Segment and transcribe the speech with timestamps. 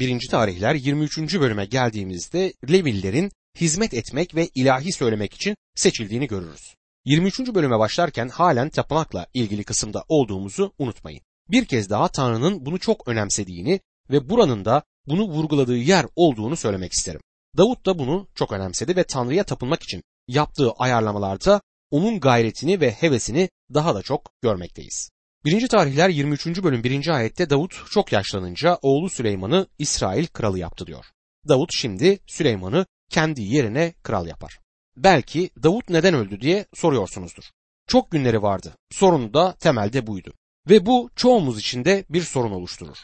[0.00, 0.28] 1.
[0.30, 1.18] tarihler 23.
[1.18, 6.74] bölüme geldiğimizde Levillerin hizmet etmek ve ilahi söylemek için seçildiğini görürüz.
[7.04, 7.40] 23.
[7.40, 11.20] bölüme başlarken halen tapınakla ilgili kısımda olduğumuzu unutmayın.
[11.50, 13.80] Bir kez daha Tanrı'nın bunu çok önemsediğini
[14.10, 17.20] ve buranın da bunu vurguladığı yer olduğunu söylemek isterim.
[17.56, 21.60] Davut da bunu çok önemsedi ve Tanrı'ya tapınmak için yaptığı ayarlamalarda
[21.90, 25.10] onun gayretini ve hevesini daha da çok görmekteyiz.
[25.44, 25.68] 1.
[25.68, 26.46] tarihler 23.
[26.46, 27.08] bölüm 1.
[27.08, 31.04] ayette Davut çok yaşlanınca oğlu Süleyman'ı İsrail kralı yaptı diyor.
[31.48, 34.58] Davut şimdi Süleyman'ı kendi yerine kral yapar.
[34.96, 37.44] Belki Davut neden öldü diye soruyorsunuzdur.
[37.86, 38.74] Çok günleri vardı.
[38.90, 40.32] Sorun da temelde buydu.
[40.70, 42.98] Ve bu çoğumuz için de bir sorun oluşturur.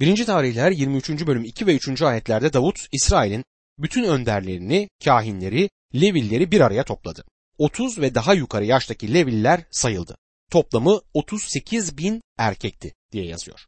[0.00, 0.26] 1.
[0.26, 1.26] tarihler 23.
[1.26, 2.02] bölüm 2 ve 3.
[2.02, 3.44] ayetlerde Davut İsrail'in
[3.78, 7.24] bütün önderlerini, kahinleri, Levilleri bir araya topladı.
[7.58, 10.16] 30 ve daha yukarı yaştaki Leviller sayıldı.
[10.50, 13.66] Toplamı 38 bin erkekti diye yazıyor.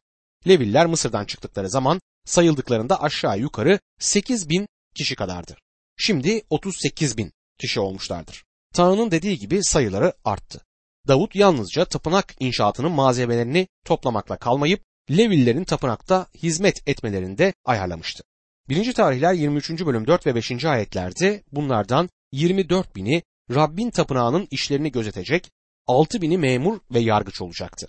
[0.48, 5.56] Leviller Mısır'dan çıktıkları zaman sayıldıklarında aşağı yukarı 8 bin kişi kadardı.
[5.96, 8.44] Şimdi 38 bin kişi olmuşlardır.
[8.74, 10.60] Tanrı'nın dediği gibi sayıları arttı.
[11.08, 18.22] Davut yalnızca tapınak inşaatının malzemelerini toplamakla kalmayıp Levillerin tapınakta hizmet etmelerinde ayarlamıştı.
[18.68, 18.92] 1.
[18.92, 19.70] tarihler 23.
[19.70, 20.64] bölüm 4 ve 5.
[20.64, 25.50] ayetlerde bunlardan 24 bini Rabbin tapınağının işlerini gözetecek,
[25.86, 27.88] 6 bini memur ve yargıç olacaktı.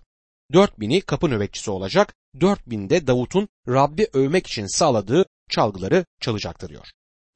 [0.53, 6.69] 4 bini kapı nöbetçisi olacak, 4 bin de Davut'un Rabbi övmek için sağladığı çalgıları çalacaktı
[6.69, 6.87] diyor.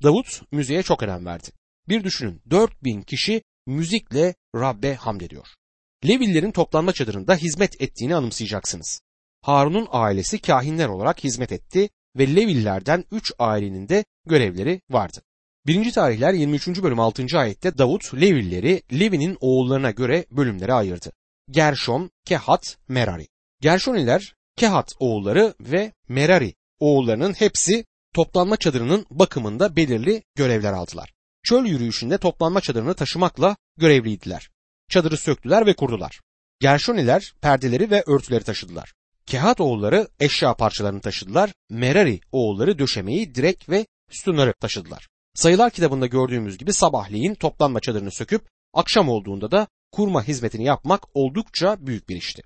[0.03, 1.47] Davut müziğe çok önem verdi.
[1.89, 5.47] Bir düşünün 4 bin kişi müzikle Rabbe hamd ediyor.
[6.07, 9.01] Levillerin toplanma çadırında hizmet ettiğini anımsayacaksınız.
[9.41, 15.21] Harun'un ailesi kahinler olarak hizmet etti ve Levillerden 3 ailenin de görevleri vardı.
[15.67, 15.91] 1.
[15.91, 16.67] tarihler 23.
[16.67, 17.25] bölüm 6.
[17.33, 21.11] ayette Davut Levilleri Levi'nin oğullarına göre bölümlere ayırdı.
[21.49, 23.27] Gershon, Kehat, Merari.
[23.61, 31.13] Gershoniler, Kehat oğulları ve Merari oğullarının hepsi toplanma çadırının bakımında belirli görevler aldılar.
[31.43, 34.49] Çöl yürüyüşünde toplanma çadırını taşımakla görevliydiler.
[34.89, 36.19] Çadırı söktüler ve kurdular.
[36.59, 38.93] Gershoniler perdeleri ve örtüleri taşıdılar.
[39.25, 41.53] Kehat oğulları eşya parçalarını taşıdılar.
[41.69, 45.07] Merari oğulları döşemeyi, direk ve sütunları taşıdılar.
[45.37, 51.87] Sayılar kitabında gördüğümüz gibi sabahleyin toplanma çadırını söküp akşam olduğunda da kurma hizmetini yapmak oldukça
[51.87, 52.41] büyük bir işti.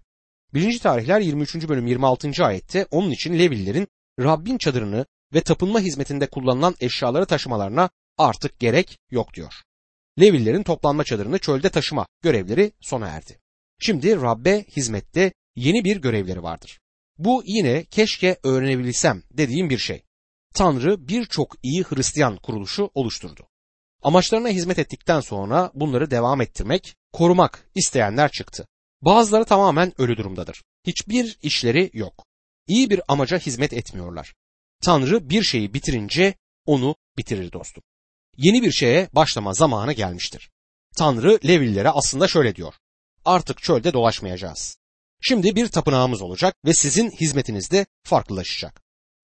[0.53, 0.79] 1.
[0.79, 1.56] tarihler 23.
[1.69, 2.46] bölüm 26.
[2.46, 3.88] ayette onun için Levillerin
[4.19, 9.53] Rabbin çadırını ve tapınma hizmetinde kullanılan eşyaları taşımalarına artık gerek yok diyor.
[10.19, 13.40] Levillerin toplanma çadırını çölde taşıma görevleri sona erdi.
[13.79, 16.79] Şimdi Rabbe hizmette yeni bir görevleri vardır.
[17.18, 20.03] Bu yine keşke öğrenebilsem dediğim bir şey.
[20.53, 23.47] Tanrı birçok iyi Hristiyan kuruluşu oluşturdu.
[24.01, 28.67] Amaçlarına hizmet ettikten sonra bunları devam ettirmek, korumak isteyenler çıktı.
[29.01, 30.61] Bazıları tamamen ölü durumdadır.
[30.88, 32.25] Hiçbir işleri yok.
[32.67, 34.34] İyi bir amaca hizmet etmiyorlar.
[34.81, 36.35] Tanrı bir şeyi bitirince
[36.66, 37.84] onu bitirir dostum.
[38.38, 40.51] Yeni bir şeye başlama zamanı gelmiştir.
[40.95, 42.73] Tanrı Levillere aslında şöyle diyor.
[43.25, 44.78] Artık çölde dolaşmayacağız.
[45.22, 48.81] Şimdi bir tapınağımız olacak ve sizin hizmetinizde farklılaşacak.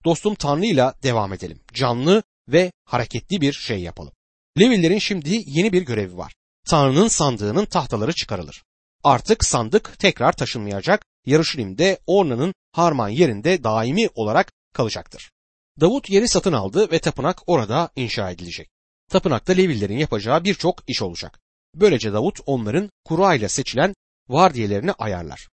[0.07, 1.59] Dostum Tanrı'yla devam edelim.
[1.73, 4.13] Canlı ve hareketli bir şey yapalım.
[4.59, 6.33] Levillerin şimdi yeni bir görevi var.
[6.69, 8.63] Tanrı'nın sandığının tahtaları çıkarılır.
[9.03, 11.05] Artık sandık tekrar taşınmayacak.
[11.25, 15.31] Yarışilim'de Orna'nın harman yerinde daimi olarak kalacaktır.
[15.79, 18.69] Davut yeri satın aldı ve tapınak orada inşa edilecek.
[19.09, 21.39] Tapınakta Levillerin yapacağı birçok iş olacak.
[21.75, 23.95] Böylece Davut onların kurayla seçilen
[24.29, 25.47] vardiyelerini ayarlar.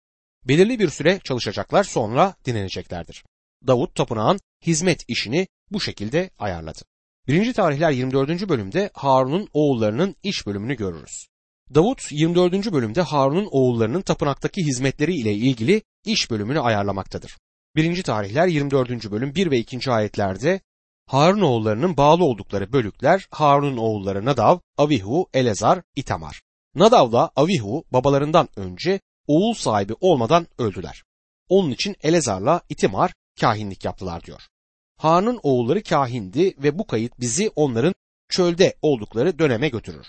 [0.43, 3.23] Belirli bir süre çalışacaklar sonra dinleneceklerdir.
[3.67, 6.79] Davut tapınağın hizmet işini bu şekilde ayarladı.
[7.27, 7.53] 1.
[7.53, 8.49] tarihler 24.
[8.49, 11.27] bölümde Harun'un oğullarının iş bölümünü görürüz.
[11.75, 12.73] Davut 24.
[12.73, 17.37] bölümde Harun'un oğullarının tapınaktaki hizmetleri ile ilgili iş bölümünü ayarlamaktadır.
[17.75, 18.03] 1.
[18.03, 19.11] tarihler 24.
[19.11, 19.91] bölüm 1 ve 2.
[19.91, 20.61] ayetlerde
[21.07, 26.41] Harun oğullarının bağlı oldukları bölükler Harun'un oğulları Nadav, Avihu, Elezar, İtamar.
[26.75, 31.03] Nadav'la Avihu babalarından önce oğul sahibi olmadan öldüler.
[31.49, 34.41] Onun için Elezar'la İtimar kahinlik yaptılar diyor.
[34.97, 37.93] Harun'un oğulları kahindi ve bu kayıt bizi onların
[38.29, 40.07] çölde oldukları döneme götürür.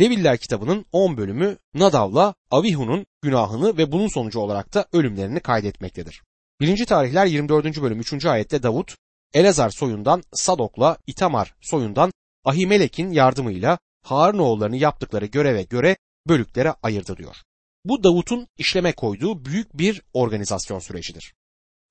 [0.00, 6.22] Leviller kitabının 10 bölümü Nadav'la Avihu'nun günahını ve bunun sonucu olarak da ölümlerini kaydetmektedir.
[6.60, 6.86] 1.
[6.86, 7.82] tarihler 24.
[7.82, 8.26] bölüm 3.
[8.26, 8.96] ayette Davut,
[9.34, 12.12] Elazar soyundan Sadok'la İtamar soyundan
[12.44, 15.96] Ahimelek'in yardımıyla Harun oğullarını yaptıkları göreve göre
[16.28, 17.36] bölüklere ayırdı diyor.
[17.84, 21.34] Bu Davut'un işleme koyduğu büyük bir organizasyon sürecidir.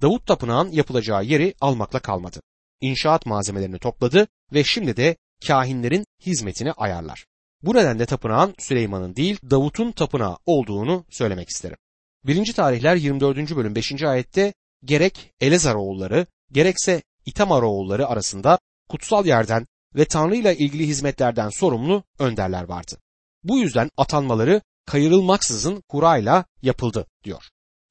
[0.02, 2.42] Davut tapınağın yapılacağı yeri almakla kalmadı.
[2.82, 7.26] İnşaat malzemelerini topladı ve şimdi de kahinlerin hizmetini ayarlar.
[7.62, 11.78] Bu nedenle tapınağın Süleyman'ın değil Davut'un tapınağı olduğunu söylemek isterim.
[12.24, 12.54] 1.
[12.54, 13.56] tarihler 24.
[13.56, 14.04] bölüm 5.
[14.04, 14.54] ayette
[14.84, 18.60] gerek Elezar oğulları gerekse İtamar oğulları arasında
[18.90, 22.98] kutsal yerden ve Tanrı ile ilgili hizmetlerden sorumlu önderler vardı.
[23.44, 27.44] Bu yüzden atanmaları kayırılmaksızın kurayla yapıldı diyor.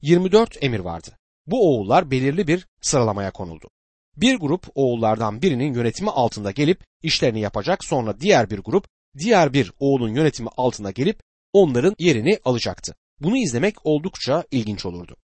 [0.02, 1.18] 24 emir vardı.
[1.46, 3.70] Bu oğullar belirli bir sıralamaya konuldu.
[4.16, 8.86] Bir grup oğullardan birinin yönetimi altında gelip işlerini yapacak sonra diğer bir grup
[9.18, 11.20] diğer bir oğulun yönetimi altına gelip
[11.52, 12.94] onların yerini alacaktı.
[13.20, 15.16] Bunu izlemek oldukça ilginç olurdu.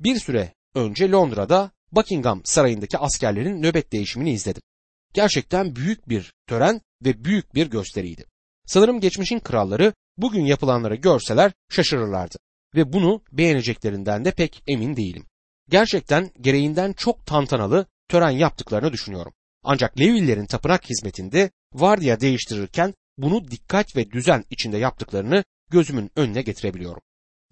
[0.00, 4.62] Bir süre önce Londra'da Buckingham Sarayı'ndaki askerlerin nöbet değişimini izledim.
[5.14, 8.24] Gerçekten büyük bir tören ve büyük bir gösteriydi.
[8.66, 12.36] Sanırım geçmişin kralları bugün yapılanları görseler şaşırırlardı
[12.74, 15.24] ve bunu beğeneceklerinden de pek emin değilim.
[15.70, 19.32] Gerçekten gereğinden çok tantanalı tören yaptıklarını düşünüyorum.
[19.62, 27.02] Ancak Levillerin tapınak hizmetinde vardiya değiştirirken bunu dikkat ve düzen içinde yaptıklarını gözümün önüne getirebiliyorum.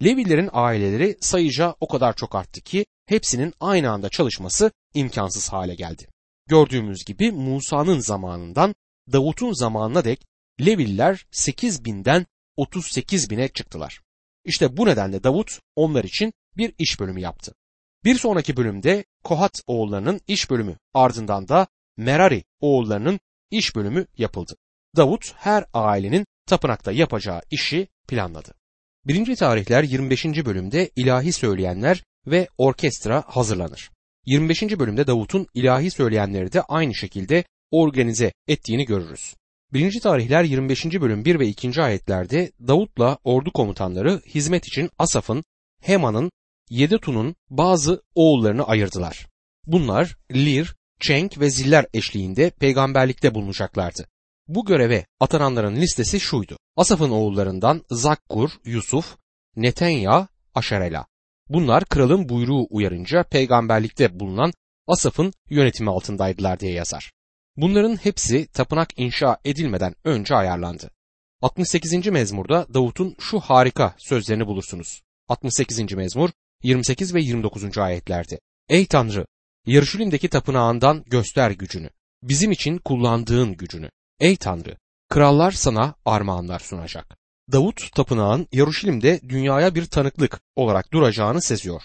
[0.05, 6.09] Levillerin aileleri sayıca o kadar çok arttı ki hepsinin aynı anda çalışması imkansız hale geldi.
[6.49, 8.75] Gördüğümüz gibi Musa'nın zamanından
[9.13, 10.27] Davut'un zamanına dek
[10.61, 12.27] Leviller 8 binden
[12.57, 14.01] 38 bine çıktılar.
[14.45, 17.55] İşte bu nedenle Davut onlar için bir iş bölümü yaptı.
[18.07, 21.67] Bir sonraki bölümde Kohat oğullarının iş bölümü ardından da
[21.97, 23.21] Merari oğullarının
[23.51, 24.57] iş bölümü yapıldı.
[24.97, 28.55] Davut her ailenin tapınakta yapacağı işi planladı.
[29.05, 29.37] 1.
[29.37, 30.25] tarihler 25.
[30.25, 33.91] bölümde ilahi söyleyenler ve orkestra hazırlanır.
[34.27, 34.63] 25.
[34.63, 39.35] bölümde Davut'un ilahi söyleyenleri de aynı şekilde organize ettiğini görürüz.
[39.73, 40.01] 1.
[40.01, 40.85] tarihler 25.
[40.85, 41.83] bölüm 1 ve 2.
[41.83, 45.45] ayetlerde Davut'la ordu komutanları hizmet için Asaf'ın,
[45.83, 46.31] Heman'ın,
[46.71, 49.27] Yedetun'un bazı oğullarını ayırdılar.
[49.67, 54.09] Bunlar Lir, Çenk ve Ziller eşliğinde peygamberlikte bulunacaklardı.
[54.49, 56.57] Bu göreve atananların listesi şuydu.
[56.77, 59.17] Asaf'ın oğullarından Zakkur, Yusuf,
[59.57, 61.07] Netenya, Aşarela.
[61.49, 64.53] Bunlar kralın buyruğu uyarınca peygamberlikte bulunan
[64.87, 67.13] Asaf'ın yönetimi altındaydılar diye yazar.
[67.57, 70.91] Bunların hepsi tapınak inşa edilmeden önce ayarlandı.
[71.43, 72.07] 68.
[72.07, 75.03] mezmurda Davut'un şu harika sözlerini bulursunuz.
[75.29, 75.93] 68.
[75.93, 76.31] mezmur
[76.63, 77.79] 28 ve 29.
[77.79, 78.41] ayetlerde.
[78.69, 79.27] Ey Tanrı!
[79.67, 81.91] Yarışülim'deki tapınağından göster gücünü.
[82.23, 83.91] Bizim için kullandığın gücünü.
[84.21, 84.77] Ey Tanrı!
[85.09, 87.17] Krallar sana armağanlar sunacak.
[87.53, 91.83] Davut tapınağın Yaruşilim'de dünyaya bir tanıklık olarak duracağını seziyor.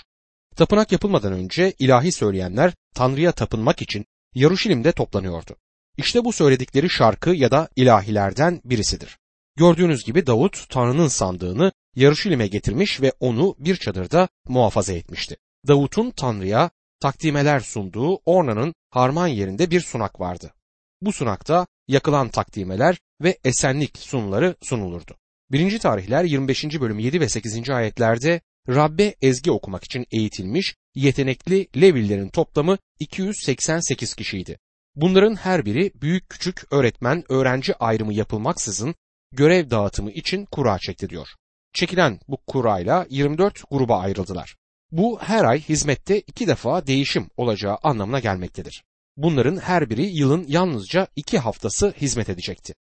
[0.55, 5.55] Tapınak yapılmadan önce ilahi söyleyenler Tanrı'ya tapınmak için Yaruşilim'de toplanıyordu.
[5.97, 9.17] İşte bu söyledikleri şarkı ya da ilahilerden birisidir.
[9.55, 15.37] Gördüğünüz gibi Davut Tanrı'nın sandığını Yaruşilim'e getirmiş ve onu bir çadırda muhafaza etmişti.
[15.67, 20.53] Davut'un Tanrı'ya takdimeler sunduğu Orna'nın harman yerinde bir sunak vardı.
[21.01, 25.17] Bu sunakta yakılan takdimeler ve esenlik sunuları sunulurdu.
[25.51, 25.79] 1.
[25.79, 26.63] tarihler 25.
[26.81, 27.69] bölüm 7 ve 8.
[27.69, 34.59] ayetlerde Rabbe ezgi okumak için eğitilmiş yetenekli Levillerin toplamı 288 kişiydi.
[34.95, 38.95] Bunların her biri büyük küçük öğretmen öğrenci ayrımı yapılmaksızın
[39.31, 41.27] görev dağıtımı için kura çekti diyor.
[41.73, 44.55] Çekilen bu kurayla 24 gruba ayrıldılar.
[44.91, 48.83] Bu her ay hizmette iki defa değişim olacağı anlamına gelmektedir.
[49.17, 52.73] Bunların her biri yılın yalnızca iki haftası hizmet edecekti.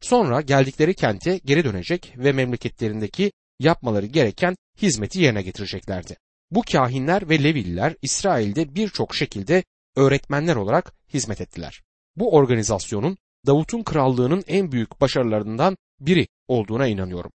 [0.00, 6.16] Sonra geldikleri kente geri dönecek ve memleketlerindeki yapmaları gereken hizmeti yerine getireceklerdi.
[6.50, 9.64] Bu kahinler ve Levililer İsrail'de birçok şekilde
[9.96, 11.82] öğretmenler olarak hizmet ettiler.
[12.16, 17.30] Bu organizasyonun Davut'un krallığının en büyük başarılarından biri olduğuna inanıyorum.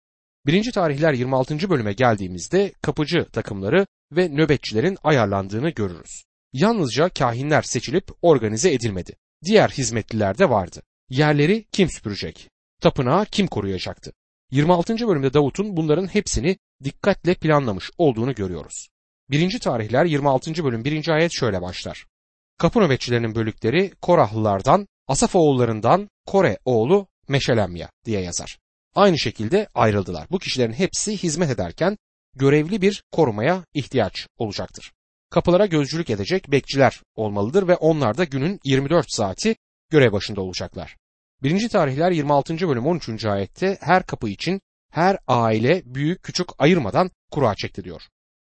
[0.49, 0.71] 1.
[0.71, 1.69] tarihler 26.
[1.69, 6.23] bölüme geldiğimizde kapıcı takımları ve nöbetçilerin ayarlandığını görürüz.
[6.53, 9.15] Yalnızca kahinler seçilip organize edilmedi.
[9.45, 10.81] Diğer hizmetliler de vardı.
[11.09, 12.49] Yerleri kim süpürecek?
[12.81, 14.13] Tapınağı kim koruyacaktı?
[14.51, 15.07] 26.
[15.07, 18.87] bölümde Davut'un bunların hepsini dikkatle planlamış olduğunu görüyoruz.
[19.29, 19.59] 1.
[19.59, 20.63] tarihler 26.
[20.63, 21.07] bölüm 1.
[21.09, 22.05] ayet şöyle başlar.
[22.57, 28.59] Kapı nöbetçilerinin bölükleri Korahlılardan, Asaf oğullarından Kore oğlu Meşelemya diye yazar.
[28.95, 30.27] Aynı şekilde ayrıldılar.
[30.31, 31.97] Bu kişilerin hepsi hizmet ederken
[32.35, 34.91] görevli bir korumaya ihtiyaç olacaktır.
[35.29, 39.55] Kapılara gözcülük edecek bekçiler olmalıdır ve onlar da günün 24 saati
[39.89, 40.97] görev başında olacaklar.
[41.43, 41.69] 1.
[41.69, 42.67] tarihler 26.
[42.69, 43.25] bölüm 13.
[43.25, 48.01] ayette her kapı için her aile büyük küçük ayırmadan kura çekti diyor.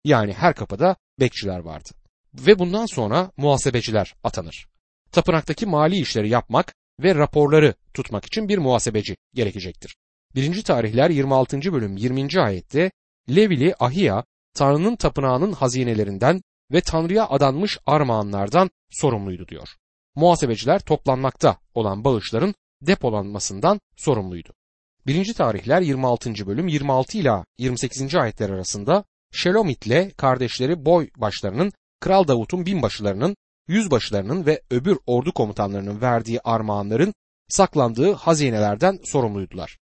[0.04, 1.88] Yani her kapıda bekçiler vardı.
[2.34, 4.66] Ve bundan sonra muhasebeciler atanır.
[5.12, 9.96] Tapınaktaki mali işleri yapmak ve raporları tutmak için bir muhasebeci gerekecektir.
[10.38, 10.62] 1.
[10.62, 11.72] tarihler 26.
[11.72, 12.40] bölüm 20.
[12.40, 12.90] ayette
[13.30, 16.42] Levili Ahiya Tanrı'nın tapınağının hazinelerinden
[16.72, 19.68] ve Tanrı'ya adanmış armağanlardan sorumluydu diyor.
[20.14, 24.48] Muhasebeciler toplanmakta olan bağışların depolanmasından sorumluydu.
[25.06, 25.34] 1.
[25.34, 26.46] tarihler 26.
[26.46, 28.14] bölüm 26 ila 28.
[28.14, 33.36] ayetler arasında Şelomit ile kardeşleri boy başlarının Kral Davut'un binbaşılarının
[33.68, 37.14] yüzbaşılarının ve öbür ordu komutanlarının verdiği armağanların
[37.48, 39.78] saklandığı hazinelerden sorumluydular.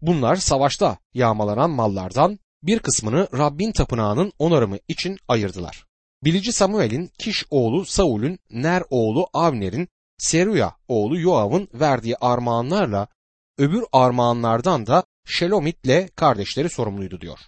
[0.00, 5.86] Bunlar savaşta yağmalanan mallardan bir kısmını Rabbin tapınağının onarımı için ayırdılar.
[6.24, 9.88] Bilici Samuel'in Kiş oğlu Saul'ün Ner oğlu Avner'in
[10.18, 13.08] Seruya oğlu Yoav'ın verdiği armağanlarla
[13.58, 17.38] öbür armağanlardan da Şelomit'le kardeşleri sorumluydu diyor.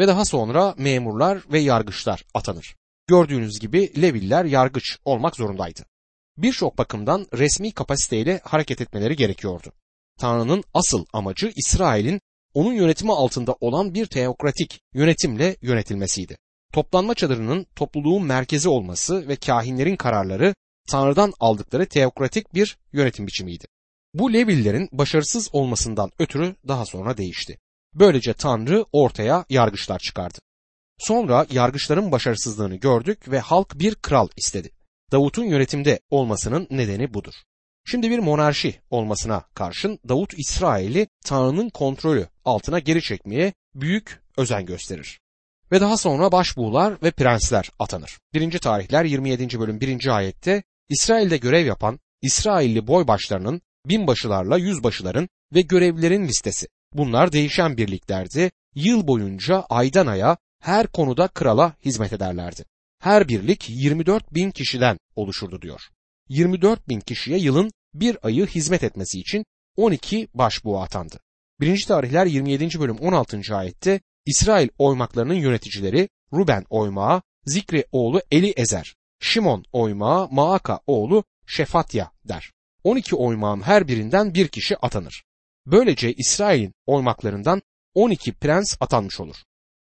[0.00, 2.76] Ve daha sonra memurlar ve yargıçlar atanır.
[3.06, 5.80] Gördüğünüz gibi Leviller yargıç olmak zorundaydı.
[6.36, 9.72] Birçok bakımdan resmi kapasiteyle hareket etmeleri gerekiyordu.
[10.22, 12.20] Tanrı'nın asıl amacı İsrail'in
[12.54, 16.36] onun yönetimi altında olan bir teokratik yönetimle yönetilmesiydi.
[16.72, 20.54] Toplanma çadırının topluluğun merkezi olması ve kahinlerin kararları
[20.88, 23.64] Tanrı'dan aldıkları teokratik bir yönetim biçimiydi.
[24.14, 27.58] Bu Levillerin başarısız olmasından ötürü daha sonra değişti.
[27.94, 30.38] Böylece Tanrı ortaya yargıçlar çıkardı.
[30.98, 34.70] Sonra yargıçların başarısızlığını gördük ve halk bir kral istedi.
[35.12, 37.34] Davut'un yönetimde olmasının nedeni budur.
[37.84, 45.20] Şimdi bir monarşi olmasına karşın Davut İsrail'i Tanrı'nın kontrolü altına geri çekmeye büyük özen gösterir.
[45.72, 48.18] Ve daha sonra başbuğlar ve prensler atanır.
[48.34, 48.58] 1.
[48.58, 49.60] tarihler 27.
[49.60, 50.16] bölüm 1.
[50.16, 56.66] ayette İsrail'de görev yapan İsrailli boybaşlarının binbaşılarla yüzbaşıların ve görevlilerin listesi.
[56.94, 58.50] Bunlar değişen birliklerdi.
[58.74, 62.64] Yıl boyunca aydan aya her konuda krala hizmet ederlerdi.
[62.98, 65.80] Her birlik 24 bin kişiden oluşurdu diyor.
[66.28, 69.44] 24 bin kişiye yılın bir ayı hizmet etmesi için
[69.76, 71.20] 12 başbuğ atandı.
[71.60, 71.84] 1.
[71.88, 72.80] tarihler 27.
[72.80, 73.40] bölüm 16.
[73.56, 82.10] ayette İsrail oymaklarının yöneticileri Ruben oymağı, Zikri oğlu Eli Ezer, Şimon oymağı, Maaka oğlu Şefatya
[82.24, 82.52] der.
[82.84, 85.24] 12 oymağın her birinden bir kişi atanır.
[85.66, 87.62] Böylece İsrail'in oymaklarından
[87.94, 89.36] 12 prens atanmış olur.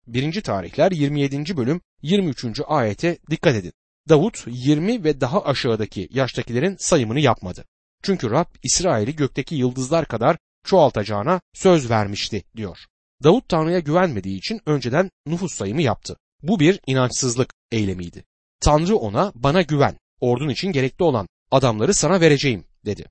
[0.07, 0.43] 1.
[0.43, 1.57] tarihler 27.
[1.57, 2.45] bölüm 23.
[2.67, 3.73] ayete dikkat edin.
[4.09, 7.65] Davut 20 ve daha aşağıdaki yaştakilerin sayımını yapmadı.
[8.03, 12.79] Çünkü Rab İsrail'i gökteki yıldızlar kadar çoğaltacağına söz vermişti diyor.
[13.25, 16.17] Davut Tanrı'ya güvenmediği için önceden nüfus sayımı yaptı.
[16.43, 18.25] Bu bir inançsızlık eylemiydi.
[18.61, 23.07] Tanrı ona bana güven, ordun için gerekli olan adamları sana vereceğim dedi.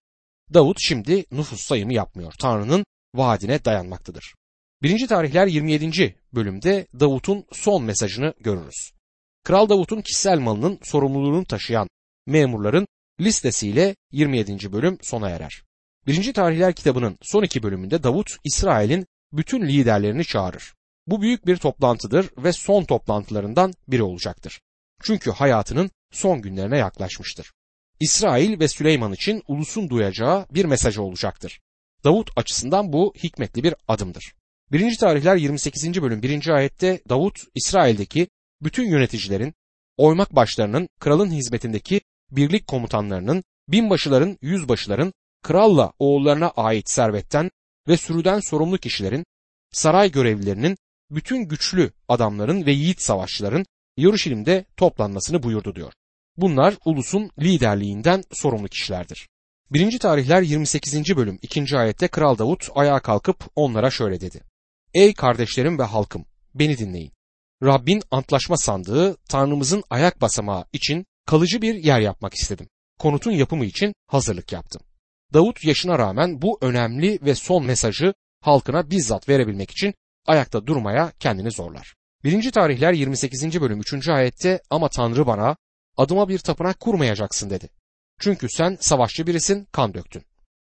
[0.54, 2.34] Davut şimdi nüfus sayımı yapmıyor.
[2.40, 2.86] Tanrı'nın
[3.16, 4.34] vaadine dayanmaktadır.
[4.84, 5.08] 1.
[5.08, 6.16] tarihler 27.
[6.34, 8.97] bölümde Davut'un son mesajını görürüz.
[9.48, 11.88] Kral Davut'un kişisel malının sorumluluğunu taşıyan
[12.26, 12.88] memurların
[13.20, 14.72] listesiyle 27.
[14.72, 15.64] bölüm sona erer.
[16.08, 16.34] 1.
[16.34, 20.74] tarihler kitabının son iki bölümünde Davut İsrail'in bütün liderlerini çağırır.
[21.08, 24.62] Bu büyük bir toplantıdır ve son toplantılarından biri olacaktır.
[25.04, 27.54] Çünkü hayatının son günlerine yaklaşmıştır.
[28.00, 31.60] İsrail ve Süleyman için ulusun duyacağı bir mesajı olacaktır.
[32.04, 34.34] Davut açısından bu hikmetli bir adımdır.
[34.72, 34.98] 1.
[34.98, 36.02] tarihler 28.
[36.02, 36.48] bölüm 1.
[36.48, 38.28] ayette Davut İsrail'deki
[38.62, 39.54] bütün yöneticilerin,
[39.98, 47.52] oymak başlarının, kralın hizmetindeki birlik komutanlarının, binbaşıların, yüzbaşıların, kralla oğullarına ait servetten
[47.88, 49.26] ve sürüden sorumlu kişilerin,
[49.72, 50.78] saray görevlilerinin,
[51.12, 53.66] bütün güçlü adamların ve yiğit savaşçıların
[53.98, 55.94] Yeruşalim'de toplanmasını buyurdu diyor.
[56.38, 59.28] Bunlar ulusun liderliğinden sorumlu kişilerdir.
[59.72, 60.00] 1.
[60.00, 61.16] tarihler 28.
[61.18, 61.78] bölüm 2.
[61.78, 64.42] ayette Kral Davut ayağa kalkıp onlara şöyle dedi.
[64.94, 67.12] Ey kardeşlerim ve halkım beni dinleyin.
[67.64, 72.68] Rabbin antlaşma sandığı Tanrımızın ayak basamağı için kalıcı bir yer yapmak istedim.
[73.00, 74.82] Konutun yapımı için hazırlık yaptım.
[75.34, 79.94] Davut yaşına rağmen bu önemli ve son mesajı halkına bizzat verebilmek için
[80.28, 81.96] ayakta durmaya kendini zorlar.
[82.24, 82.52] 1.
[82.52, 83.62] tarihler 28.
[83.62, 84.10] bölüm 3.
[84.10, 85.56] ayette ama Tanrı bana
[85.98, 87.70] adıma bir tapınak kurmayacaksın dedi.
[88.20, 90.24] Çünkü sen savaşçı birisin, kan döktün.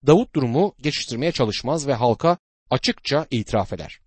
[0.07, 2.37] Davut durumu geçiştirmeye çalışmaz ve halka
[2.69, 3.99] açıkça itiraf eder.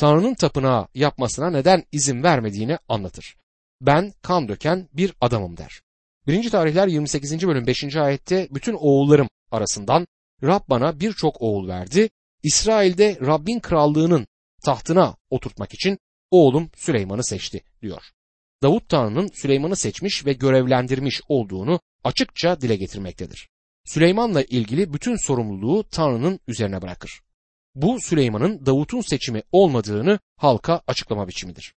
[0.00, 3.36] Tanrı'nın tapınağı yapmasına neden izin vermediğini anlatır.
[3.80, 5.80] Ben kan döken bir adamım der.
[6.26, 6.50] 1.
[6.50, 7.46] tarihler 28.
[7.46, 7.96] bölüm 5.
[7.96, 10.06] ayette bütün oğullarım arasından
[10.42, 12.10] Rab bana birçok oğul verdi.
[12.42, 14.26] İsrail'de Rabbin krallığının
[14.64, 15.98] tahtına oturtmak için
[16.30, 18.02] oğlum Süleyman'ı seçti diyor.
[18.62, 23.48] Davut Tanrı'nın Süleyman'ı seçmiş ve görevlendirmiş olduğunu açıkça dile getirmektedir.
[23.84, 27.20] Süleyman'la ilgili bütün sorumluluğu Tanrı'nın üzerine bırakır.
[27.74, 31.74] Bu Süleyman'ın Davut'un seçimi olmadığını halka açıklama biçimidir.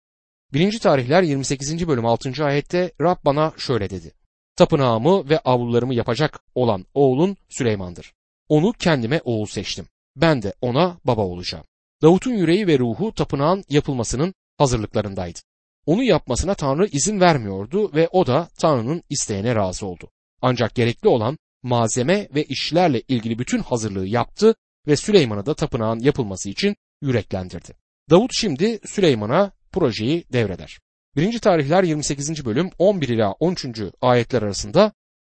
[0.53, 0.79] 1.
[0.79, 1.89] tarihler 28.
[1.89, 2.45] bölüm 6.
[2.45, 4.13] ayette Rab bana şöyle dedi.
[4.57, 8.13] Tapınağımı ve avlularımı yapacak olan oğlun Süleyman'dır.
[8.49, 9.87] Onu kendime oğul seçtim.
[10.17, 11.65] Ben de ona baba olacağım.
[12.03, 15.39] Davut'un yüreği ve ruhu tapınağın yapılmasının hazırlıklarındaydı.
[15.87, 20.11] Onu yapmasına Tanrı izin vermiyordu ve o da Tanrı'nın isteğine razı oldu.
[20.43, 24.55] Ancak gerekli olan malzeme ve işlerle ilgili bütün hazırlığı yaptı
[24.87, 27.75] ve Süleyman'ı da tapınağın yapılması için yüreklendirdi.
[28.11, 30.79] Davut şimdi Süleyman'a projeyi devreder.
[31.17, 31.39] 1.
[31.39, 32.45] tarihler 28.
[32.45, 33.67] bölüm 11 ila 13.
[34.01, 34.93] ayetler arasında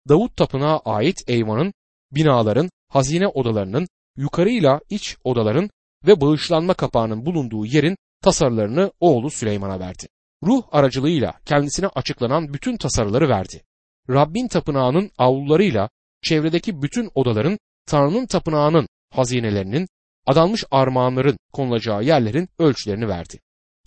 [0.09, 1.73] Davut tapınağa ait eyvanın,
[2.11, 3.87] binaların, hazine odalarının,
[4.17, 5.69] yukarıyla iç odaların
[6.07, 10.07] ve bağışlanma kapağının bulunduğu yerin tasarılarını oğlu Süleyman'a verdi.
[10.43, 13.63] Ruh aracılığıyla kendisine açıklanan bütün tasarıları verdi.
[14.09, 15.89] Rabbin tapınağının avlularıyla
[16.21, 18.87] çevredeki bütün odaların Tanrı'nın tapınağının
[19.17, 19.87] hazinelerinin,
[20.25, 23.39] adanmış armağanların konulacağı yerlerin ölçülerini verdi.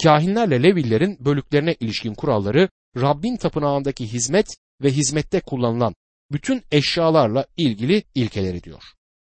[0.02, 5.94] Kahinlerle Levillerin bölüklerine ilişkin kuralları Rabbin tapınağındaki hizmet ve hizmette kullanılan
[6.32, 8.82] bütün eşyalarla ilgili ilkeleri diyor.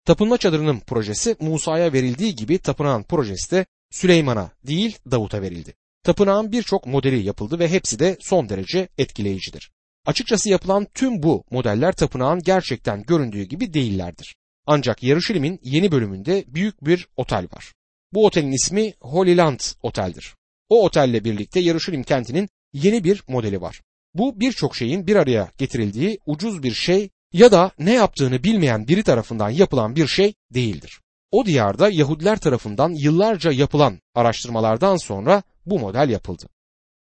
[0.05, 5.73] Tapınma çadırının projesi Musa'ya verildiği gibi tapınağın projesi de Süleyman'a değil Davut'a verildi.
[6.03, 9.71] Tapınağın birçok modeli yapıldı ve hepsi de son derece etkileyicidir.
[10.05, 14.35] Açıkçası yapılan tüm bu modeller tapınağın gerçekten göründüğü gibi değillerdir.
[14.65, 17.73] Ancak Yarışilim'in yeni bölümünde büyük bir otel var.
[18.13, 20.35] Bu otelin ismi Holy Land Otel'dir.
[20.69, 23.81] O otelle birlikte Yarışilim kentinin yeni bir modeli var.
[24.13, 29.03] Bu birçok şeyin bir araya getirildiği ucuz bir şey ya da ne yaptığını bilmeyen biri
[29.03, 31.01] tarafından yapılan bir şey değildir.
[31.31, 36.45] O diyarda Yahudiler tarafından yıllarca yapılan araştırmalardan sonra bu model yapıldı.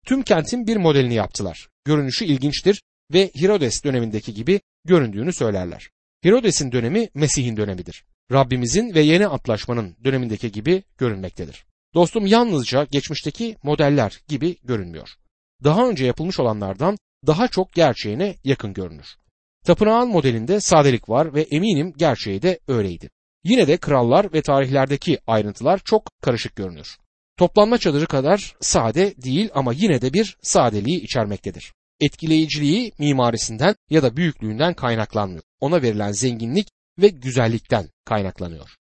[0.06, 1.70] Tüm kentin bir modelini yaptılar.
[1.86, 2.82] Görünüşü ilginçtir
[3.14, 5.90] ve Herodes dönemindeki gibi göründüğünü söylerler.
[6.24, 8.04] Herodes'in dönemi Mesih'in dönemidir.
[8.32, 11.66] Rabbimizin ve yeni antlaşmanın dönemindeki gibi görünmektedir.
[11.94, 15.10] Dostum yalnızca geçmişteki modeller gibi görünmüyor.
[15.64, 16.98] Daha önce yapılmış olanlardan
[17.28, 19.08] daha çok gerçeğine yakın görünür.
[19.66, 23.10] Tapınağın modelinde sadelik var ve eminim gerçeği de öyleydi.
[23.44, 26.98] Yine de krallar ve tarihlerdeki ayrıntılar çok karışık görünür.
[27.38, 31.74] Toplanma çadırı kadar sade değil ama yine de bir sadeliği içermektedir.
[32.00, 35.44] Etkileyiciliği mimarisinden ya da büyüklüğünden kaynaklanmıyor.
[35.60, 36.68] Ona verilen zenginlik
[37.00, 38.76] ve güzellikten kaynaklanıyor.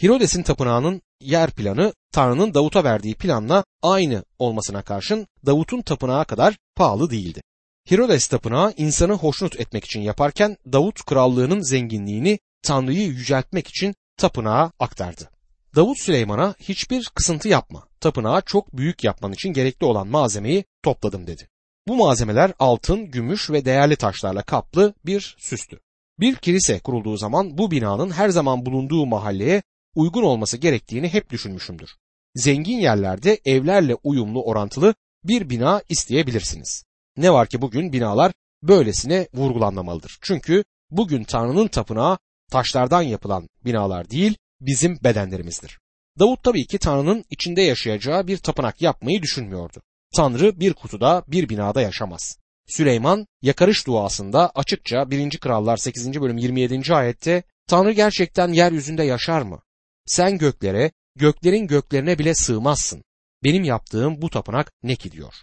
[0.00, 7.10] Herodes'in tapınağının yer planı Tanrı'nın Davut'a verdiği planla aynı olmasına karşın Davut'un tapınağı kadar pahalı
[7.10, 7.42] değildi.
[7.88, 15.30] Herodes tapınağı insanı hoşnut etmek için yaparken Davut krallığının zenginliğini Tanrı'yı yüceltmek için tapınağa aktardı.
[15.76, 17.88] Davut Süleyman'a hiçbir kısıntı yapma.
[18.00, 21.48] Tapınağı çok büyük yapman için gerekli olan malzemeyi topladım dedi.
[21.90, 25.80] Bu malzemeler altın, gümüş ve değerli taşlarla kaplı bir süstü.
[26.20, 29.62] Bir kilise kurulduğu zaman bu binanın her zaman bulunduğu mahalleye
[29.94, 31.90] uygun olması gerektiğini hep düşünmüşümdür.
[32.34, 36.84] Zengin yerlerde evlerle uyumlu orantılı bir bina isteyebilirsiniz.
[37.16, 40.18] Ne var ki bugün binalar böylesine vurgulanmamalıdır.
[40.22, 42.18] Çünkü bugün Tanrı'nın tapınağı
[42.50, 45.78] taşlardan yapılan binalar değil, bizim bedenlerimizdir.
[46.18, 49.82] Davut tabii ki Tanrı'nın içinde yaşayacağı bir tapınak yapmayı düşünmüyordu.
[50.16, 52.38] Tanrı bir kutuda, bir binada yaşamaz.
[52.66, 55.38] Süleyman yakarış duasında açıkça 1.
[55.38, 56.20] Krallar 8.
[56.20, 56.94] bölüm 27.
[56.94, 59.60] ayette Tanrı gerçekten yeryüzünde yaşar mı?
[60.06, 63.04] Sen göklere, göklerin göklerine bile sığmazsın.
[63.44, 65.34] Benim yaptığım bu tapınak ne ki diyor.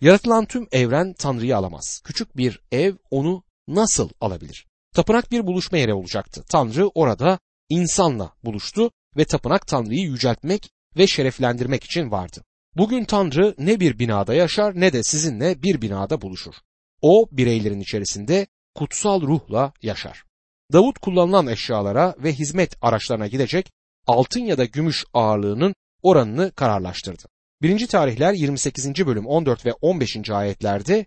[0.00, 2.00] Yaratılan tüm evren Tanrı'yı alamaz.
[2.04, 4.66] Küçük bir ev onu nasıl alabilir?
[4.94, 6.44] Tapınak bir buluşma yeri olacaktı.
[6.50, 12.44] Tanrı orada insanla buluştu ve tapınak Tanrı'yı yüceltmek ve şereflendirmek için vardı.
[12.76, 16.54] Bugün Tanrı ne bir binada yaşar ne de sizinle bir binada buluşur.
[17.02, 20.24] O bireylerin içerisinde kutsal ruhla yaşar.
[20.72, 23.72] Davut kullanılan eşyalara ve hizmet araçlarına gidecek
[24.06, 27.22] altın ya da gümüş ağırlığının oranını kararlaştırdı.
[27.62, 27.86] 1.
[27.86, 29.06] tarihler 28.
[29.06, 30.30] bölüm 14 ve 15.
[30.30, 31.06] ayetlerde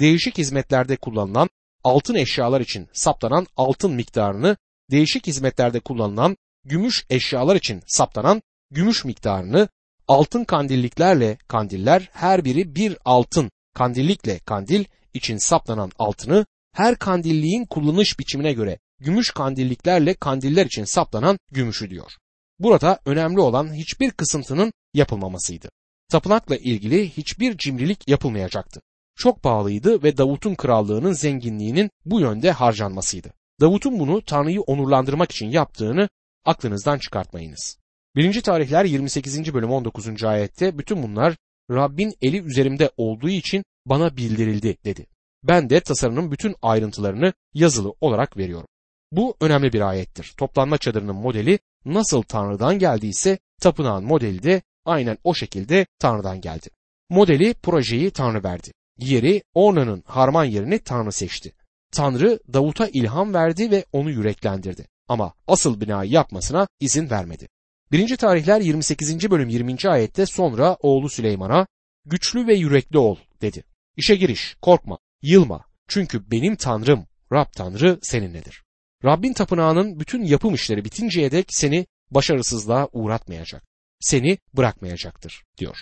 [0.00, 1.48] değişik hizmetlerde kullanılan
[1.84, 4.56] altın eşyalar için saptanan altın miktarını,
[4.90, 9.68] değişik hizmetlerde kullanılan gümüş eşyalar için saptanan gümüş miktarını,
[10.08, 18.18] altın kandilliklerle kandiller her biri bir altın kandillikle kandil için saptanan altını, her kandilliğin kullanış
[18.18, 22.12] biçimine göre gümüş kandilliklerle kandiller için saplanan gümüşü diyor.
[22.58, 25.68] Burada önemli olan hiçbir kısıntının yapılmamasıydı.
[26.10, 28.80] Tapınakla ilgili hiçbir cimrilik yapılmayacaktı.
[29.16, 33.32] Çok pahalıydı ve Davut'un krallığının zenginliğinin bu yönde harcanmasıydı.
[33.60, 36.08] Davut'un bunu Tanrı'yı onurlandırmak için yaptığını
[36.44, 37.78] aklınızdan çıkartmayınız.
[38.16, 38.42] 1.
[38.42, 39.54] tarihler 28.
[39.54, 40.24] bölüm 19.
[40.24, 41.36] ayette bütün bunlar
[41.70, 45.06] Rabbin eli üzerimde olduğu için bana bildirildi dedi.
[45.42, 48.66] Ben de tasarının bütün ayrıntılarını yazılı olarak veriyorum.
[49.12, 50.34] Bu önemli bir ayettir.
[50.36, 56.68] Toplanma çadırının modeli nasıl Tanrı'dan geldiyse tapınağın modeli de aynen o şekilde Tanrı'dan geldi.
[57.10, 58.72] Modeli projeyi Tanrı verdi.
[58.98, 61.52] Yeri Orna'nın harman yerini Tanrı seçti.
[61.92, 64.86] Tanrı Davut'a ilham verdi ve onu yüreklendirdi.
[65.08, 67.48] Ama asıl binayı yapmasına izin vermedi.
[67.92, 68.16] 1.
[68.16, 69.30] tarihler 28.
[69.30, 69.76] bölüm 20.
[69.88, 71.66] ayette sonra oğlu Süleyman'a
[72.04, 73.64] güçlü ve yürekli ol dedi.
[73.96, 75.64] İşe giriş, korkma, yılma.
[75.88, 78.64] Çünkü benim Tanrım, Rab Tanrı seninledir.
[79.04, 83.62] Rabbin tapınağının bütün yapım işleri bitinceye dek seni başarısızlığa uğratmayacak.
[84.00, 85.76] Seni bırakmayacaktır diyor.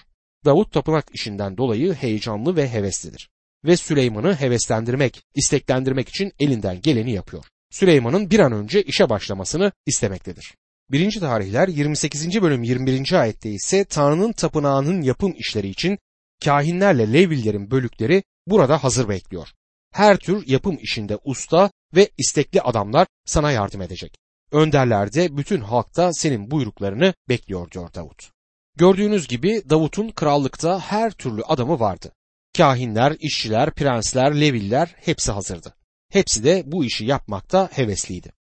[0.44, 3.30] Davut tapınak işinden dolayı heyecanlı ve heveslidir.
[3.64, 7.44] ve Süleyman'ı heveslendirmek, isteklendirmek için elinden geleni yapıyor.
[7.70, 10.54] Süleyman'ın bir an önce işe başlamasını istemektedir.
[10.90, 11.20] 1.
[11.20, 12.42] tarihler 28.
[12.42, 13.12] bölüm 21.
[13.12, 15.98] ayette ise Tanrı'nın tapınağının yapım işleri için
[16.44, 19.48] kahinlerle Levillerin bölükleri burada hazır bekliyor.
[19.92, 24.14] Her tür yapım işinde usta ve istekli adamlar sana yardım edecek.
[24.52, 28.30] Önderler de bütün halkta senin buyruklarını bekliyor diyor Davut.
[28.76, 32.12] Gördüğünüz gibi Davut'un krallıkta her türlü adamı vardı.
[32.56, 35.74] Kahinler, işçiler, prensler, leviller hepsi hazırdı.
[36.10, 38.32] Hepsi de bu işi yapmakta hevesliydi.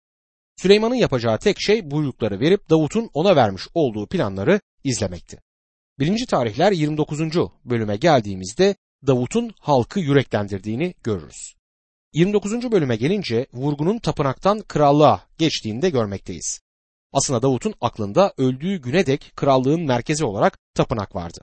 [0.62, 5.38] Süleyman'ın yapacağı tek şey buyrukları verip Davut'un ona vermiş olduğu planları izlemekti.
[5.98, 6.26] 1.
[6.26, 7.20] tarihler 29.
[7.64, 8.74] bölüme geldiğimizde
[9.06, 11.54] Davut'un halkı yüreklendirdiğini görürüz.
[12.12, 12.72] 29.
[12.72, 16.60] bölüme gelince vurgunun tapınaktan krallığa geçtiğini de görmekteyiz.
[17.12, 21.40] Aslında Davut'un aklında öldüğü güne dek krallığın merkezi olarak tapınak vardı.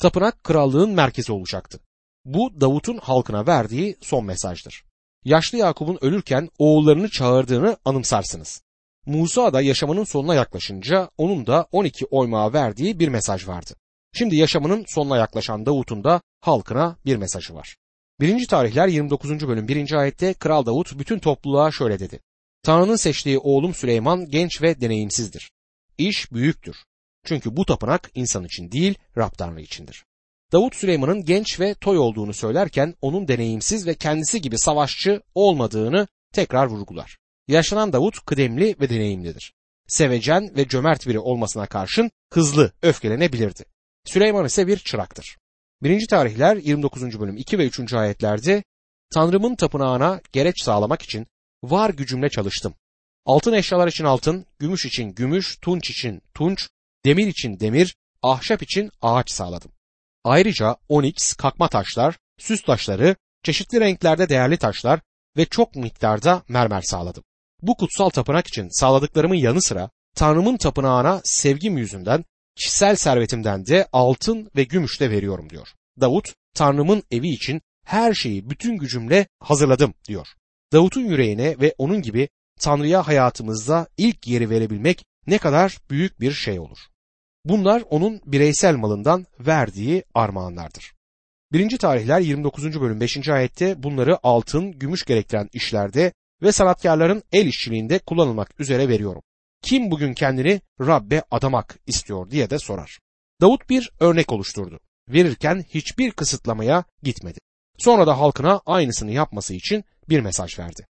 [0.00, 1.80] Tapınak krallığın merkezi olacaktı.
[2.24, 4.84] Bu Davut'un halkına verdiği son mesajdır.
[5.24, 8.62] Yaşlı Yakup'un ölürken oğullarını çağırdığını anımsarsınız.
[9.06, 13.74] Musa da yaşamının sonuna yaklaşınca onun da 12 oymağa verdiği bir mesaj vardı.
[14.12, 17.76] Şimdi yaşamının sonuna yaklaşan Davut'un da halkına bir mesajı var.
[18.20, 18.46] 1.
[18.46, 19.48] tarihler 29.
[19.48, 19.92] bölüm 1.
[19.92, 22.20] ayette Kral Davut bütün topluluğa şöyle dedi.
[22.62, 25.50] Tanrı'nın seçtiği oğlum Süleyman genç ve deneyimsizdir.
[25.98, 26.76] İş büyüktür.
[27.24, 30.04] Çünkü bu tapınak insan için değil Rab Tanrı içindir.
[30.52, 36.66] Davut Süleyman'ın genç ve toy olduğunu söylerken onun deneyimsiz ve kendisi gibi savaşçı olmadığını tekrar
[36.66, 37.18] vurgular.
[37.48, 39.54] Yaşanan Davut kıdemli ve deneyimlidir.
[39.86, 43.64] Sevecen ve cömert biri olmasına karşın hızlı öfkelenebilirdi.
[44.04, 45.36] Süleyman ise bir çıraktır.
[45.82, 46.06] 1.
[46.06, 47.20] tarihler 29.
[47.20, 47.94] bölüm 2 ve 3.
[47.94, 48.64] ayetlerde
[49.14, 51.26] Tanrımın tapınağına gereç sağlamak için
[51.64, 52.74] var gücümle çalıştım.
[53.26, 56.68] Altın eşyalar için altın, gümüş için gümüş, tunç için tunç,
[57.04, 59.73] demir için demir, ahşap için ağaç sağladım.
[60.24, 65.00] Ayrıca oniks, kakma taşlar, süs taşları, çeşitli renklerde değerli taşlar
[65.36, 67.24] ve çok miktarda mermer sağladım.
[67.62, 72.24] Bu kutsal tapınak için sağladıklarımın yanı sıra Tanrımın tapınağına sevgim yüzünden
[72.56, 75.68] kişisel servetimden de altın ve gümüş de veriyorum diyor.
[76.00, 80.28] Davut Tanrımın evi için her şeyi bütün gücümle hazırladım diyor.
[80.72, 82.28] Davut'un yüreğine ve onun gibi
[82.60, 86.78] Tanrı'ya hayatımızda ilk yeri verebilmek ne kadar büyük bir şey olur.
[87.44, 90.94] Bunlar onun bireysel malından verdiği armağanlardır.
[91.52, 91.78] 1.
[91.78, 92.80] tarihler 29.
[92.80, 93.28] bölüm 5.
[93.28, 99.22] ayette bunları altın, gümüş gerektiren işlerde ve sanatkarların el işçiliğinde kullanılmak üzere veriyorum.
[99.62, 102.98] Kim bugün kendini Rabbe adamak istiyor diye de sorar.
[103.40, 104.80] Davut bir örnek oluşturdu.
[105.08, 107.38] Verirken hiçbir kısıtlamaya gitmedi.
[107.78, 110.86] Sonra da halkına aynısını yapması için bir mesaj verdi.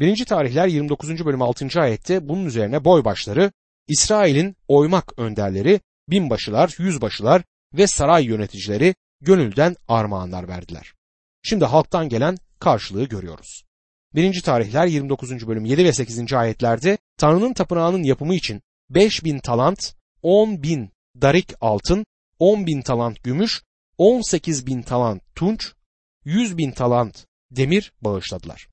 [0.00, 0.24] 1.
[0.24, 1.24] tarihler 29.
[1.24, 1.80] bölüm 6.
[1.80, 3.52] ayette bunun üzerine boybaşları,
[3.88, 7.42] İsrail'in oymak önderleri, binbaşılar, yüzbaşılar
[7.74, 10.92] ve saray yöneticileri gönülden armağanlar verdiler.
[11.42, 13.64] Şimdi halktan gelen karşılığı görüyoruz.
[14.14, 14.42] 1.
[14.42, 15.48] tarihler 29.
[15.48, 16.32] bölüm 7 ve 8.
[16.32, 20.90] ayetlerde Tanrı'nın tapınağının yapımı için 5 bin talant, 10 bin
[21.22, 22.06] darik altın,
[22.38, 23.62] 10 bin talant gümüş,
[23.98, 25.72] 18 bin talant tunç,
[26.24, 28.68] 100 bin talant demir bağışladılar.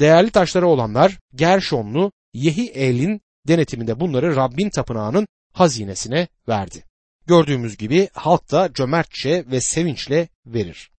[0.00, 6.84] Değerli taşları olanlar Gerşonlu Yehiel'in denetiminde bunları Rabbin tapınağının hazinesine verdi.
[7.26, 10.90] Gördüğümüz gibi halk da cömertçe ve sevinçle verir.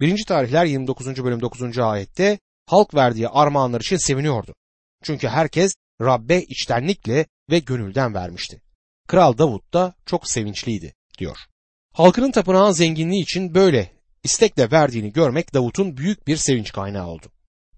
[0.00, 0.24] 1.
[0.24, 1.24] tarihler 29.
[1.24, 1.78] bölüm 9.
[1.78, 4.54] ayette halk verdiği armağanlar için seviniyordu.
[5.02, 8.62] Çünkü herkes Rabbe içtenlikle ve gönülden vermişti.
[9.06, 11.38] Kral Davut da çok sevinçliydi diyor.
[11.92, 13.92] Halkının tapınağın zenginliği için böyle
[14.24, 17.26] istekle verdiğini görmek Davut'un büyük bir sevinç kaynağı oldu.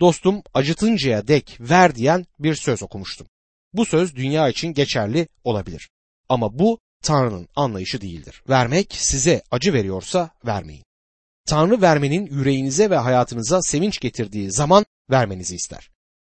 [0.01, 3.27] Dostum acıtıncaya dek ver diyen bir söz okumuştum.
[3.73, 5.91] Bu söz dünya için geçerli olabilir.
[6.31, 8.43] Ama bu Tanrı'nın anlayışı değildir.
[8.49, 10.85] Vermek size acı veriyorsa vermeyin.
[11.47, 15.91] Tanrı vermenin yüreğinize ve hayatınıza sevinç getirdiği zaman vermenizi ister.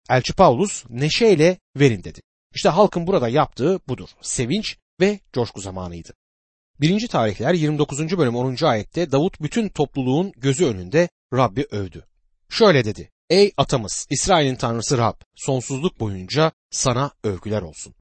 [0.09, 2.21] Elçi Paulus neşeyle verin dedi.
[2.55, 4.09] İşte halkın burada yaptığı budur.
[4.21, 6.13] Sevinç ve coşku zamanıydı.
[6.81, 7.07] 1.
[7.07, 8.17] tarihler 29.
[8.17, 8.65] bölüm 10.
[8.65, 12.05] ayette Davut bütün topluluğun gözü önünde Rabbi övdü.
[12.49, 13.09] Şöyle dedi.
[13.29, 17.93] Ey atamız İsrail'in tanrısı Rab sonsuzluk boyunca sana övgüler olsun.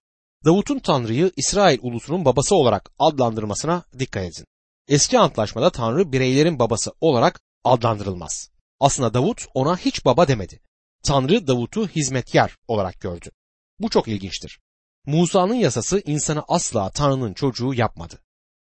[0.46, 4.46] Davut'un Tanrı'yı İsrail ulusunun babası olarak adlandırmasına dikkat edin.
[4.88, 8.50] Eski antlaşmada Tanrı bireylerin babası olarak adlandırılmaz.
[8.80, 10.60] Aslında Davut ona hiç baba demedi.
[11.02, 13.30] Tanrı Davut'u hizmetkar olarak gördü.
[13.78, 14.60] Bu çok ilginçtir.
[15.06, 18.18] Musa'nın yasası insanı asla Tanrı'nın çocuğu yapmadı.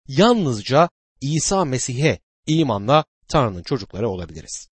[0.08, 0.90] Yalnızca
[1.22, 4.70] İsa Mesih'e imanla Tanrı'nın çocukları olabiliriz.